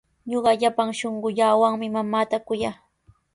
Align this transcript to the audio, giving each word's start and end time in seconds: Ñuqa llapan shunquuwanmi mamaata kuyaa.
Ñuqa 0.29 0.51
llapan 0.61 0.89
shunquuwanmi 0.99 1.87
mamaata 1.95 2.37
kuyaa. 2.47 2.75